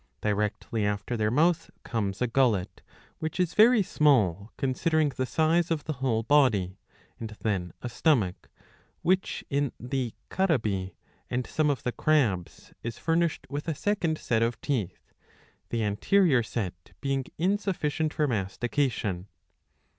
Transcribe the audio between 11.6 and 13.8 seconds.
of the Crabs is furnished with a